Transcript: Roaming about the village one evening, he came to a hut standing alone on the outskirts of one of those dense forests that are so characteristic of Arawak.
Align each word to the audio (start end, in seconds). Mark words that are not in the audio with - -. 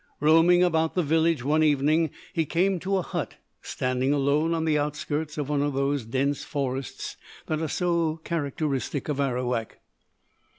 Roaming 0.19 0.63
about 0.63 0.95
the 0.95 1.03
village 1.03 1.43
one 1.43 1.61
evening, 1.61 2.09
he 2.33 2.43
came 2.43 2.79
to 2.79 2.97
a 2.97 3.03
hut 3.03 3.35
standing 3.61 4.11
alone 4.13 4.51
on 4.51 4.65
the 4.65 4.75
outskirts 4.75 5.37
of 5.37 5.47
one 5.47 5.61
of 5.61 5.73
those 5.73 6.05
dense 6.05 6.43
forests 6.43 7.17
that 7.45 7.61
are 7.61 7.67
so 7.67 8.15
characteristic 8.23 9.09
of 9.09 9.19
Arawak. 9.19 9.77